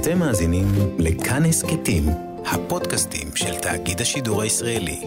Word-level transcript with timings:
אתם 0.00 0.18
מאזינים 0.18 0.66
לכאן 0.98 1.44
הסכתים, 1.44 2.02
הפודקאסטים 2.46 3.28
של 3.34 3.54
תאגיד 3.54 4.00
השידור 4.00 4.42
הישראלי. 4.42 5.00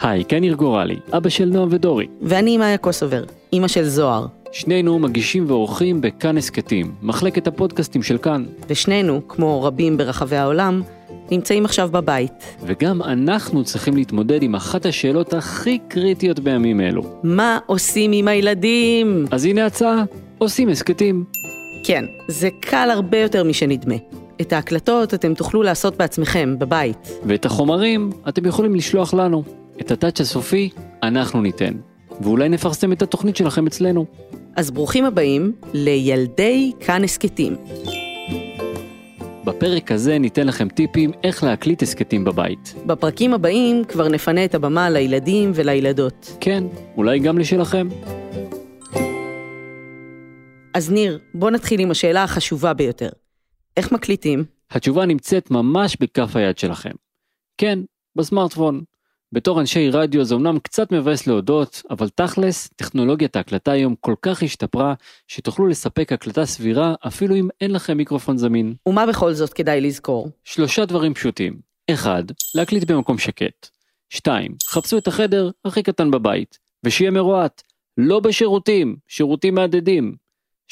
היי, 0.00 0.24
כאן 0.24 0.38
ניר 0.38 0.54
גורלי, 0.54 0.96
אבא 1.12 1.28
של 1.28 1.44
נועם 1.44 1.68
ודורי. 1.70 2.06
ואני 2.22 2.58
מאיה 2.58 2.78
קוסובר, 2.78 3.24
אימא 3.52 3.68
של 3.68 3.84
זוהר. 3.84 4.26
שנינו 4.52 4.98
מגישים 4.98 5.44
ועורכים 5.48 6.00
בכאן 6.00 6.38
הסכתים, 6.38 6.92
מחלקת 7.02 7.46
הפודקאסטים 7.46 8.02
של 8.02 8.18
כאן. 8.18 8.44
ושנינו, 8.68 9.28
כמו 9.28 9.62
רבים 9.62 9.96
ברחבי 9.96 10.36
העולם, 10.36 10.82
נמצאים 11.30 11.64
עכשיו 11.64 11.88
בבית. 11.92 12.56
וגם 12.62 13.02
אנחנו 13.02 13.64
צריכים 13.64 13.96
להתמודד 13.96 14.42
עם 14.42 14.54
אחת 14.54 14.86
השאלות 14.86 15.34
הכי 15.34 15.78
קריטיות 15.88 16.40
בימים 16.40 16.80
אלו. 16.80 17.02
מה 17.22 17.58
עושים 17.66 18.12
עם 18.12 18.28
הילדים? 18.28 19.24
אז 19.30 19.44
הנה 19.44 19.66
הצעה, 19.66 20.02
עושים 20.38 20.68
הסכתים. 20.68 21.24
כן, 21.84 22.04
זה 22.28 22.48
קל 22.60 22.88
הרבה 22.92 23.18
יותר 23.18 23.44
משנדמה. 23.44 23.94
את 24.40 24.52
ההקלטות 24.52 25.14
אתם 25.14 25.34
תוכלו 25.34 25.62
לעשות 25.62 25.96
בעצמכם, 25.96 26.58
בבית. 26.58 27.10
ואת 27.26 27.44
החומרים 27.44 28.10
אתם 28.28 28.46
יכולים 28.46 28.74
לשלוח 28.74 29.14
לנו. 29.14 29.42
את 29.80 29.90
הטאץ' 29.90 30.20
הסופי 30.20 30.70
אנחנו 31.02 31.42
ניתן. 31.42 31.72
ואולי 32.20 32.48
נפרסם 32.48 32.92
את 32.92 33.02
התוכנית 33.02 33.36
שלכם 33.36 33.66
אצלנו. 33.66 34.06
אז 34.56 34.70
ברוכים 34.70 35.04
הבאים 35.04 35.52
לילדי 35.74 36.72
כאן 36.80 37.04
הסכתים. 37.04 37.56
בפרק 39.44 39.92
הזה 39.92 40.18
ניתן 40.18 40.46
לכם 40.46 40.68
טיפים 40.68 41.10
איך 41.24 41.44
להקליט 41.44 41.82
הסכתים 41.82 42.24
בבית. 42.24 42.74
בפרקים 42.86 43.34
הבאים 43.34 43.84
כבר 43.88 44.08
נפנה 44.08 44.44
את 44.44 44.54
הבמה 44.54 44.90
לילדים 44.90 45.52
ולילדות. 45.54 46.36
כן, 46.40 46.64
אולי 46.96 47.18
גם 47.18 47.38
לשלכם. 47.38 47.88
אז 50.74 50.90
ניר, 50.90 51.18
בוא 51.34 51.50
נתחיל 51.50 51.80
עם 51.80 51.90
השאלה 51.90 52.24
החשובה 52.24 52.74
ביותר. 52.74 53.08
איך 53.76 53.92
מקליטים? 53.92 54.44
התשובה 54.70 55.06
נמצאת 55.06 55.50
ממש 55.50 55.96
בכף 56.00 56.36
היד 56.36 56.58
שלכם. 56.58 56.90
כן, 57.58 57.78
בסמארטפון. 58.16 58.82
בתור 59.32 59.60
אנשי 59.60 59.90
רדיו 59.90 60.24
זה 60.24 60.34
אמנם 60.34 60.58
קצת 60.58 60.92
מבאס 60.92 61.26
להודות, 61.26 61.82
אבל 61.90 62.08
תכלס, 62.08 62.68
טכנולוגיית 62.76 63.36
ההקלטה 63.36 63.72
היום 63.72 63.94
כל 64.00 64.14
כך 64.22 64.42
השתפרה, 64.42 64.94
שתוכלו 65.28 65.66
לספק 65.66 66.12
הקלטה 66.12 66.46
סבירה 66.46 66.94
אפילו 67.06 67.36
אם 67.36 67.48
אין 67.60 67.70
לכם 67.70 67.96
מיקרופון 67.96 68.38
זמין. 68.38 68.74
ומה 68.86 69.06
בכל 69.06 69.32
זאת 69.32 69.52
כדאי 69.52 69.80
לזכור? 69.80 70.28
שלושה 70.44 70.84
דברים 70.84 71.14
פשוטים. 71.14 71.60
1. 71.90 72.24
להקליט 72.54 72.90
במקום 72.90 73.18
שקט. 73.18 73.68
2. 74.10 74.54
חפשו 74.66 74.98
את 74.98 75.08
החדר 75.08 75.50
הכי 75.64 75.82
קטן 75.82 76.10
בבית, 76.10 76.58
ושיהיה 76.84 77.10
מרועט. 77.10 77.62
לא 77.98 78.20
בשירותים, 78.20 78.96
שירותים 79.08 79.54
מהדהדים. 79.54 80.21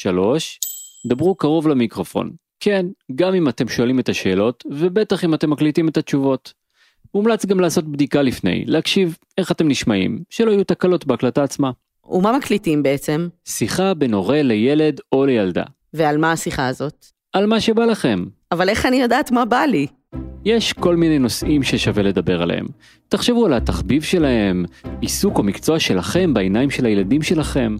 3. 0.01 0.59
דברו 1.05 1.35
קרוב 1.35 1.67
למיקרופון. 1.67 2.31
כן, 2.59 2.85
גם 3.15 3.33
אם 3.33 3.49
אתם 3.49 3.67
שואלים 3.67 3.99
את 3.99 4.09
השאלות, 4.09 4.63
ובטח 4.71 5.23
אם 5.25 5.33
אתם 5.33 5.49
מקליטים 5.49 5.89
את 5.89 5.97
התשובות. 5.97 6.53
מומלץ 7.13 7.45
גם 7.45 7.59
לעשות 7.59 7.91
בדיקה 7.91 8.21
לפני, 8.21 8.63
להקשיב 8.67 9.17
איך 9.37 9.51
אתם 9.51 9.67
נשמעים, 9.67 10.23
שלא 10.29 10.51
יהיו 10.51 10.63
תקלות 10.63 11.05
בהקלטה 11.05 11.43
עצמה. 11.43 11.71
ומה 12.09 12.37
מקליטים 12.37 12.83
בעצם? 12.83 13.27
שיחה 13.45 13.93
בין 13.93 14.13
הורה 14.13 14.41
לילד 14.41 14.99
או 15.11 15.25
לילדה. 15.25 15.63
ועל 15.93 16.17
מה 16.17 16.31
השיחה 16.31 16.67
הזאת? 16.67 17.05
על 17.33 17.45
מה 17.45 17.61
שבא 17.61 17.85
לכם. 17.85 18.25
אבל 18.51 18.69
איך 18.69 18.85
אני 18.85 19.01
יודעת 19.01 19.31
מה 19.31 19.45
בא 19.45 19.61
לי? 19.61 19.87
יש 20.45 20.73
כל 20.73 20.95
מיני 20.95 21.19
נושאים 21.19 21.63
ששווה 21.63 22.03
לדבר 22.03 22.41
עליהם. 22.41 22.65
תחשבו 23.09 23.45
על 23.45 23.53
התחביב 23.53 24.03
שלהם, 24.03 24.65
עיסוק 25.01 25.37
או 25.37 25.43
מקצוע 25.43 25.79
שלכם 25.79 26.33
בעיניים 26.33 26.69
של 26.69 26.85
הילדים 26.85 27.21
שלכם, 27.21 27.75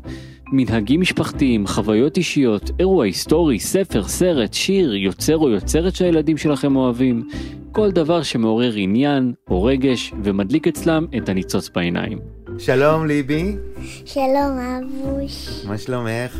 מנהגים 0.51 1.01
משפחתיים, 1.01 1.67
חוויות 1.67 2.17
אישיות, 2.17 2.71
אירוע 2.79 3.05
היסטורי, 3.05 3.59
ספר, 3.59 4.07
סרט, 4.07 4.53
שיר, 4.53 4.95
יוצר 4.95 5.37
או 5.37 5.49
יוצרת 5.49 5.95
שהילדים 5.95 6.37
שלכם 6.37 6.75
אוהבים, 6.75 7.27
כל 7.71 7.91
דבר 7.91 8.23
שמעורר 8.23 8.73
עניין 8.75 9.33
או 9.49 9.63
רגש 9.63 10.13
ומדליק 10.23 10.67
אצלם 10.67 11.05
את 11.17 11.29
הניצוץ 11.29 11.69
בעיניים. 11.69 12.19
שלום 12.59 13.05
ליבי, 13.05 13.55
שלום 14.05 14.57
אבוש, 14.59 15.65
מה 15.65 15.77
שלומך? 15.77 16.37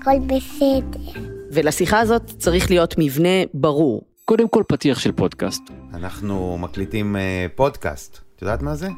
הכל 0.00 0.18
בסדר. 0.26 1.20
ולשיחה 1.52 2.00
הזאת 2.00 2.22
צריך 2.38 2.70
להיות 2.70 2.94
מבנה 2.98 3.44
ברור. 3.54 4.02
קודם 4.24 4.48
כל 4.48 4.62
פתיח 4.68 4.98
של 4.98 5.12
פודקאסט. 5.12 5.62
אנחנו 5.94 6.58
מקליטים 6.58 7.16
אה, 7.16 7.46
פודקאסט. 7.54 8.18
את 8.36 8.42
יודעת 8.42 8.62
מה 8.62 8.74
זה? 8.74 8.88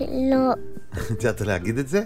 לא, 0.00 0.52
את 1.12 1.24
יודעת 1.24 1.40
להגיד 1.40 1.78
את 1.78 1.88
זה? 1.88 2.02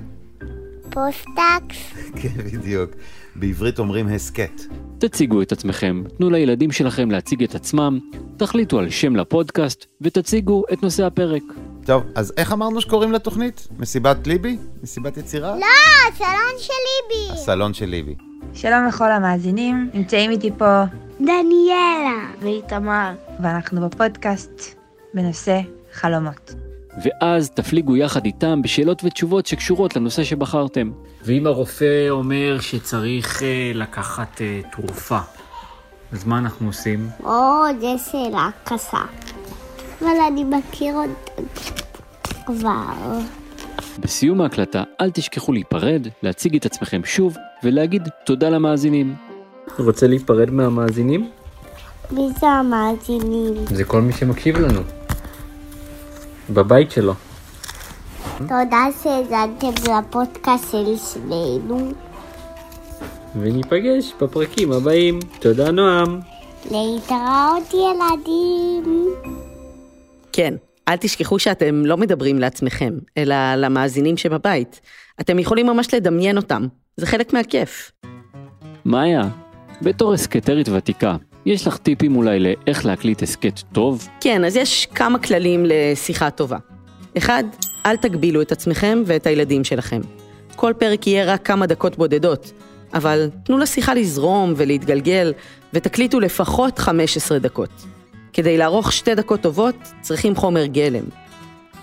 פוסטקס, 0.91 1.95
כן, 2.23 2.43
בדיוק. 2.45 2.91
בעברית 3.37 3.79
אומרים 3.79 4.09
הסכת. 4.09 4.63
תציגו 4.99 5.43
את 5.43 5.53
עצמכם, 5.53 6.03
תנו 6.19 6.31
לילדים 6.31 6.73
שלכם 6.73 7.11
להציג 7.11 7.43
את 7.43 7.55
עצמם, 7.55 7.99
תחליטו 8.37 8.79
על 8.79 8.91
שם 8.91 9.17
לפודקאסט 9.17 9.87
ותציגו 10.01 10.65
את 10.73 10.83
נושא 10.83 11.07
הפרק. 11.07 11.43
טוב, 11.85 12.03
אז 12.15 12.33
איך 12.37 12.53
אמרנו 12.53 12.81
שקוראים 12.81 13.13
לתוכנית? 13.13 13.69
מסיבת 13.79 14.27
ליבי? 14.27 14.57
מסיבת 14.83 15.17
יצירה? 15.17 15.57
לא, 15.57 15.67
הסלון 16.13 16.59
של 16.59 16.73
ליבי. 16.73 17.33
הסלון 17.33 17.75
של 17.75 17.87
ליבי. 17.87 18.15
שלום 18.55 18.87
לכל 18.89 19.13
המאזינים, 19.13 19.91
נמצאים 19.95 20.31
איתי 20.31 20.51
פה, 20.59 20.83
דניאלה. 21.21 22.27
ואיתמר. 22.41 23.13
ואנחנו 23.43 23.89
בפודקאסט 23.89 24.63
בנושא 25.15 25.61
חלומות. 25.93 26.55
ואז 27.05 27.51
תפליגו 27.51 27.97
יחד 27.97 28.25
איתם 28.25 28.63
בשאלות 28.63 29.03
ותשובות 29.05 29.47
שקשורות 29.47 29.97
לנושא 29.97 30.25
שבחרתם. 30.25 30.91
ואם 31.25 31.47
הרופא 31.47 32.09
אומר 32.11 32.61
שצריך 32.61 33.43
אה, 33.43 33.73
לקחת 33.75 34.41
אה, 34.41 34.61
תרופה, 34.73 35.19
אז 36.13 36.25
מה 36.25 36.39
אנחנו 36.39 36.67
עושים? 36.67 37.09
או, 37.25 37.63
זו 37.81 37.97
שאלה 38.11 38.49
קשה. 38.65 39.03
אבל 40.01 40.09
אני 40.29 40.45
מכיר 40.45 40.95
אותה 40.95 41.43
כבר. 42.47 43.19
בסיום 43.99 44.41
ההקלטה 44.41 44.83
אל 45.01 45.11
תשכחו 45.11 45.53
להיפרד, 45.53 46.07
להציג 46.23 46.57
את 46.57 46.67
עצמכם 46.67 47.01
שוב 47.05 47.37
ולהגיד 47.65 48.09
תודה 48.27 48.49
למאזינים. 48.49 49.15
רוצה 49.79 50.07
להיפרד 50.07 50.51
מהמאזינים? 50.51 51.31
מי 52.11 52.29
זה 52.41 52.47
המאזינים? 52.47 53.55
זה 53.67 53.85
כל 53.85 54.01
מי 54.01 54.13
שמקשיב 54.13 54.59
לנו. 54.59 54.81
בבית 56.51 56.91
שלו. 56.91 57.15
תודה 58.39 58.87
שהאזנתם 59.03 59.93
לפודקאסט 59.99 60.71
של 60.71 60.97
שנינו. 60.97 61.93
וניפגש 63.41 64.13
בפרקים 64.21 64.73
הבאים. 64.73 65.21
תודה 65.41 65.71
נועם. 65.71 66.21
להתראות 66.71 67.75
ילדים. 67.75 69.09
כן, 70.33 70.55
אל 70.89 70.97
תשכחו 70.97 71.39
שאתם 71.39 71.87
לא 71.87 71.97
מדברים 71.97 72.39
לעצמכם, 72.39 72.93
אלא 73.17 73.55
למאזינים 73.55 74.17
שבבית. 74.17 74.81
אתם 75.21 75.39
יכולים 75.39 75.67
ממש 75.67 75.95
לדמיין 75.95 76.37
אותם, 76.37 76.67
זה 76.97 77.07
חלק 77.07 77.33
מהכיף. 77.33 77.93
מאיה, 78.85 79.23
בתור 79.83 80.13
הסקטרית 80.13 80.69
ותיקה, 80.69 81.17
יש 81.47 81.67
לך 81.67 81.77
טיפים 81.77 82.17
אולי 82.17 82.41
לאיך 82.41 82.87
להקליט 82.87 83.23
הסכת 83.23 83.61
טוב? 83.73 84.09
כן, 84.21 84.45
אז 84.45 84.57
יש 84.57 84.87
כמה 84.95 85.19
כללים 85.19 85.65
לשיחה 85.67 86.31
טובה. 86.31 86.59
אחד, 87.19 87.45
אל 87.87 87.97
תגבילו 87.97 88.43
את 88.43 88.53
עצמכם 88.53 89.03
ואת 89.07 89.27
הילדים 89.27 89.65
שלכם. 89.65 90.01
כל 90.57 90.73
פרק 90.79 91.07
יהיה 91.07 91.25
רק 91.25 91.47
כמה 91.47 91.67
דקות 91.67 91.97
בודדות, 91.97 92.53
אבל 92.95 93.31
תנו 93.45 93.59
לשיחה 93.59 93.95
לזרום 93.95 94.55
ולהתגלגל, 94.57 95.33
ותקליטו 95.73 96.21
לפחות 96.21 96.79
15 96.79 97.39
דקות. 97.39 97.71
כדי 98.33 98.57
לערוך 98.57 98.93
שתי 98.93 99.15
דקות 99.15 99.41
טובות, 99.41 99.75
צריכים 100.01 100.37
חומר 100.37 100.67
גלם. 100.67 101.05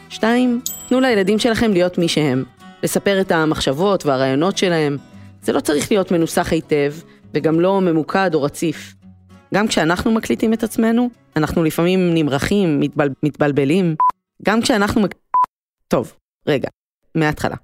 שתיים, 0.09 0.61
תנו 0.89 0.99
לילדים 0.99 1.39
שלכם 1.39 1.71
להיות 1.71 1.97
מי 1.97 2.07
שהם, 2.07 2.43
לספר 2.83 3.21
את 3.21 3.31
המחשבות 3.31 4.05
והרעיונות 4.05 4.57
שלהם. 4.57 4.97
זה 5.41 5.53
לא 5.53 5.59
צריך 5.59 5.91
להיות 5.91 6.11
מנוסח 6.11 6.51
היטב, 6.51 6.93
וגם 7.33 7.59
לא 7.59 7.81
ממוקד 7.81 8.33
או 8.33 8.43
רציף. 8.43 8.96
גם 9.53 9.67
כשאנחנו 9.67 10.11
מקליטים 10.11 10.53
את 10.53 10.63
עצמנו, 10.63 11.09
אנחנו 11.35 11.63
לפעמים 11.63 12.13
נמרחים, 12.13 12.79
מתבל... 12.79 13.09
מתבלבלים. 13.23 13.95
גם 14.43 14.61
כשאנחנו... 14.61 15.01
מק... 15.01 15.15
טוב, 15.87 16.13
רגע, 16.47 16.69
מההתחלה. 17.15 17.55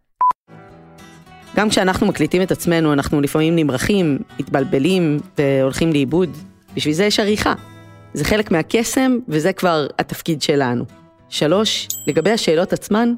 גם 1.55 1.69
כשאנחנו 1.69 2.07
מקליטים 2.07 2.41
את 2.41 2.51
עצמנו, 2.51 2.93
אנחנו 2.93 3.21
לפעמים 3.21 3.55
נמרחים, 3.55 4.19
מתבלבלים 4.39 5.19
והולכים 5.37 5.93
לאיבוד. 5.93 6.29
בשביל 6.75 6.93
זה 6.93 7.05
יש 7.05 7.19
עריכה. 7.19 7.53
זה 8.13 8.25
חלק 8.25 8.51
מהקסם, 8.51 9.17
וזה 9.27 9.53
כבר 9.53 9.87
התפקיד 9.99 10.41
שלנו. 10.41 10.85
שלוש, 11.29 11.87
לגבי 12.07 12.31
השאלות 12.31 12.73
עצמן, 12.73 13.13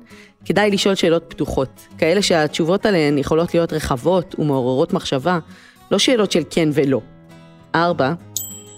כדאי 0.45 0.71
לשאול 0.71 0.95
שאלות 0.95 1.23
פתוחות, 1.27 1.87
כאלה 1.97 2.21
שהתשובות 2.21 2.85
עליהן 2.85 3.17
יכולות 3.17 3.53
להיות 3.53 3.73
רחבות 3.73 4.35
ומעוררות 4.39 4.93
מחשבה, 4.93 5.39
לא 5.91 5.99
שאלות 5.99 6.31
של 6.31 6.43
כן 6.49 6.69
ולא. 6.73 7.01
ארבע, 7.75 8.13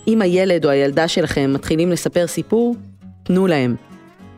אם 0.08 0.22
הילד 0.22 0.66
או 0.66 0.70
הילדה 0.70 1.08
שלכם 1.08 1.54
מתחילים 1.54 1.92
לספר 1.92 2.28
סיפור, 2.28 2.76
תנו 3.24 3.48
להם. 3.48 3.76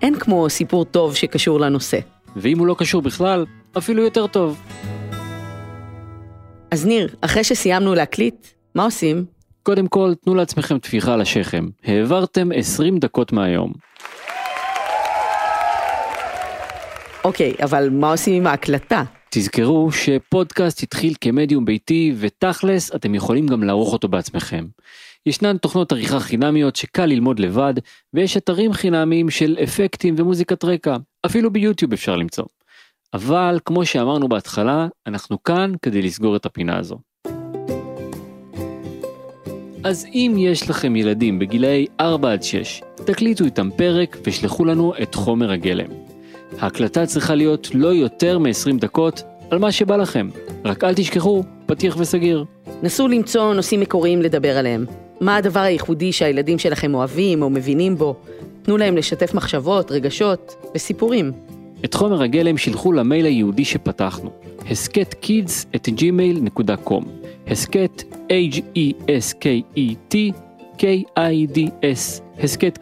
אין 0.01 0.19
כמו 0.19 0.50
סיפור 0.50 0.86
טוב 0.86 1.16
שקשור 1.16 1.60
לנושא. 1.60 2.00
ואם 2.36 2.60
הוא 2.60 2.68
לא 2.68 2.75
קשור 2.77 3.01
בכלל, 3.01 3.45
אפילו 3.77 4.04
יותר 4.04 4.27
טוב. 4.27 4.62
אז 6.71 6.86
ניר, 6.86 7.16
אחרי 7.21 7.44
שסיימנו 7.44 7.95
להקליט, 7.95 8.48
מה 8.75 8.83
עושים? 8.83 9.25
קודם 9.63 9.88
כל, 9.88 10.13
תנו 10.25 10.36
לעצמכם 10.36 10.80
טפיחה 10.80 11.13
על 11.13 11.21
השכם. 11.21 11.68
העברתם 11.83 12.50
20 12.56 12.98
דקות 12.98 13.33
מהיום. 13.33 13.72
אוקיי, 17.24 17.54
אבל 17.63 17.89
מה 17.92 18.12
עושים 18.12 18.33
עם 18.36 18.48
ההקלטה? 18.48 19.04
תזכרו 19.31 19.91
שפודקאסט 19.91 20.83
התחיל 20.83 21.13
כמדיום 21.21 21.65
ביתי 21.65 22.13
ותכלס 22.17 22.95
אתם 22.95 23.15
יכולים 23.15 23.47
גם 23.47 23.63
לערוך 23.63 23.93
אותו 23.93 24.07
בעצמכם. 24.07 24.65
ישנן 25.25 25.57
תוכנות 25.57 25.91
עריכה 25.91 26.19
חינמיות 26.19 26.75
שקל 26.75 27.05
ללמוד 27.05 27.39
לבד 27.39 27.73
ויש 28.13 28.37
אתרים 28.37 28.73
חינמיים 28.73 29.29
של 29.29 29.57
אפקטים 29.63 30.15
ומוזיקת 30.17 30.63
רקע, 30.63 30.97
אפילו 31.25 31.53
ביוטיוב 31.53 31.93
אפשר 31.93 32.15
למצוא. 32.15 32.45
אבל 33.13 33.59
כמו 33.65 33.85
שאמרנו 33.85 34.29
בהתחלה, 34.29 34.87
אנחנו 35.07 35.43
כאן 35.43 35.71
כדי 35.81 36.01
לסגור 36.01 36.35
את 36.35 36.45
הפינה 36.45 36.77
הזו. 36.77 36.97
אז 39.83 40.05
אם 40.05 40.35
יש 40.37 40.69
לכם 40.69 40.95
ילדים 40.95 41.39
בגילאי 41.39 41.87
4 41.99 42.31
עד 42.31 42.43
6, 42.43 42.81
תקליטו 43.05 43.45
איתם 43.45 43.69
פרק 43.77 44.17
ושלחו 44.23 44.65
לנו 44.65 44.93
את 45.03 45.15
חומר 45.15 45.51
הגלם. 45.51 46.08
ההקלטה 46.59 47.06
צריכה 47.06 47.35
להיות 47.35 47.69
לא 47.73 47.88
יותר 47.88 48.39
מ-20 48.39 48.79
דקות 48.79 49.23
על 49.50 49.59
מה 49.59 49.71
שבא 49.71 49.95
לכם, 49.95 50.29
רק 50.65 50.83
אל 50.83 50.94
תשכחו, 50.94 51.44
פתיח 51.65 51.95
וסגיר. 52.00 52.45
נסו 52.83 53.07
למצוא 53.07 53.53
נושאים 53.53 53.79
מקוריים 53.79 54.21
לדבר 54.21 54.57
עליהם. 54.57 54.85
מה 55.21 55.35
הדבר 55.35 55.59
הייחודי 55.59 56.11
שהילדים 56.11 56.59
שלכם 56.59 56.94
אוהבים 56.94 57.41
או 57.41 57.50
מבינים 57.50 57.95
בו? 57.95 58.15
תנו 58.61 58.77
להם 58.77 58.97
לשתף 58.97 59.33
מחשבות, 59.33 59.91
רגשות 59.91 60.56
וסיפורים. 60.75 61.31
את 61.85 61.94
חומר 61.94 62.23
הגלם 62.23 62.57
שילחו 62.57 62.91
למייל 62.91 63.25
היהודי 63.25 63.65
שפתחנו, 63.65 64.29
הסכת 64.69 65.15
kids 65.23 65.65
את 65.75 65.88
gmail.com, 65.88 67.03
הסכת 67.47 68.03
h-e-s-k-e-t 68.29 70.15
k-i-d-s, 70.77 72.21
הסכת 72.44 72.79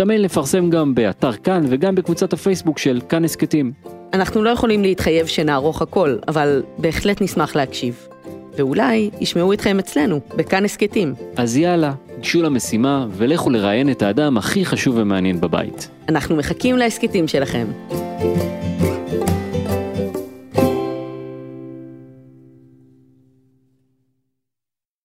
המייל 0.00 0.24
נפרסם 0.24 0.70
גם 0.70 0.94
באתר 0.94 1.32
כאן 1.32 1.64
וגם 1.68 1.94
בקבוצת 1.94 2.32
הפייסבוק 2.32 2.78
של 2.78 3.00
כאן 3.08 3.24
הסכתים. 3.24 3.72
אנחנו 4.12 4.42
לא 4.42 4.50
יכולים 4.50 4.82
להתחייב 4.82 5.26
שנערוך 5.26 5.82
הכל, 5.82 6.16
אבל 6.28 6.62
בהחלט 6.78 7.22
נשמח 7.22 7.56
להקשיב. 7.56 8.08
ואולי 8.56 9.10
ישמעו 9.20 9.52
אתכם 9.52 9.78
אצלנו, 9.78 10.20
בכאן 10.36 10.64
הסכתים. 10.64 11.14
אז 11.36 11.56
יאללה, 11.56 11.92
גשו 12.20 12.42
למשימה 12.42 13.06
ולכו 13.10 13.50
לראיין 13.50 13.90
את 13.90 14.02
האדם 14.02 14.38
הכי 14.38 14.64
חשוב 14.64 14.96
ומעניין 14.98 15.40
בבית. 15.40 15.88
אנחנו 16.08 16.36
מחכים 16.36 16.76
להסכתים 16.76 17.28
שלכם. 17.28 17.66